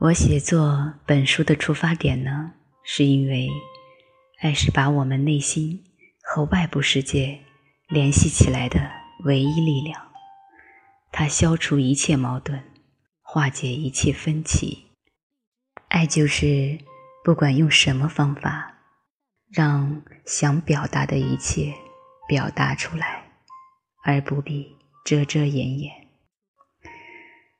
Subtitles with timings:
[0.00, 3.50] 我写作本书的出发点呢，是因为
[4.38, 5.84] 爱是把我们内心
[6.22, 7.40] 和外部世界
[7.86, 8.80] 联系起来的
[9.24, 10.10] 唯一力量。
[11.12, 12.64] 它消除一切矛盾，
[13.20, 14.86] 化解一切分歧。
[15.88, 16.78] 爱就是
[17.22, 18.78] 不管用什么方法，
[19.52, 21.74] 让想表达的一切
[22.26, 23.24] 表达出来，
[24.02, 25.92] 而不必遮遮掩掩。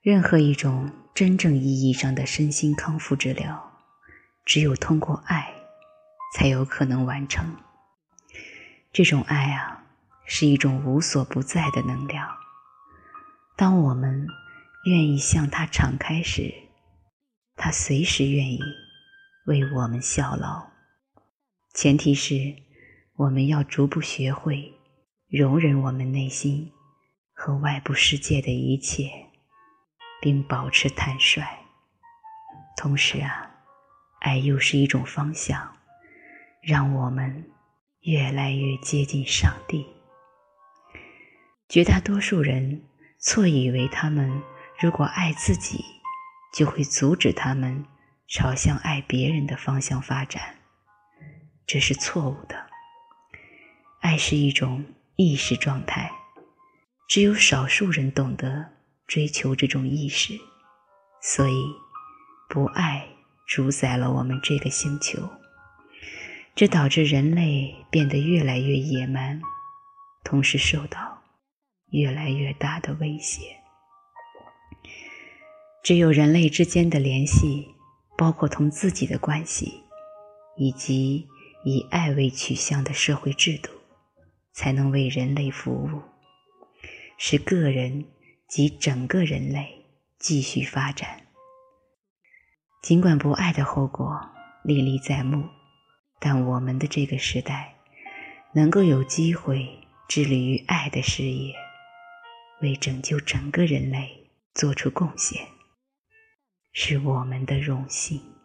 [0.00, 0.92] 任何一种。
[1.18, 3.72] 真正意义上的身心康复治疗，
[4.44, 5.52] 只有通过爱，
[6.32, 7.56] 才有可能完成。
[8.92, 9.82] 这种爱啊，
[10.24, 12.28] 是一种无所不在的能量。
[13.56, 14.28] 当我们
[14.84, 16.54] 愿意向它敞开时，
[17.56, 18.60] 它随时愿意
[19.46, 20.68] 为我们效劳。
[21.74, 22.54] 前提是，
[23.16, 24.72] 我们要逐步学会
[25.26, 26.70] 容忍我们内心
[27.34, 29.27] 和外部世界的一切。
[30.20, 31.42] 并保持坦率，
[32.76, 33.50] 同时啊，
[34.20, 35.76] 爱又是一种方向，
[36.62, 37.50] 让我们
[38.00, 39.86] 越来越接近上帝。
[41.68, 42.82] 绝大多数人
[43.18, 44.42] 错以为他们
[44.80, 45.84] 如果爱自己，
[46.54, 47.84] 就会阻止他们
[48.26, 50.56] 朝向爱别人的方向发展，
[51.66, 52.66] 这是错误的。
[54.00, 54.84] 爱是一种
[55.16, 56.10] 意识状态，
[57.08, 58.77] 只有少数人懂得。
[59.08, 60.38] 追求这种意识，
[61.22, 61.64] 所以
[62.46, 63.08] 不爱
[63.46, 65.18] 主宰了我们这个星球，
[66.54, 69.40] 这导致人类变得越来越野蛮，
[70.22, 71.22] 同时受到
[71.90, 73.56] 越来越大的威胁。
[75.82, 77.74] 只有人类之间的联系，
[78.18, 79.84] 包括同自己的关系，
[80.58, 81.26] 以及
[81.64, 83.70] 以爱为取向的社会制度，
[84.52, 86.02] 才能为人类服务，
[87.16, 88.04] 使个人。
[88.48, 89.84] 及整个人类
[90.18, 91.26] 继续发展。
[92.82, 94.18] 尽管不爱的后果
[94.64, 95.48] 历历在目，
[96.18, 97.76] 但我们的这个时代
[98.54, 101.54] 能够有机会致力于爱的事业，
[102.62, 105.46] 为拯救整个人类做出贡献，
[106.72, 108.37] 是我们的荣幸。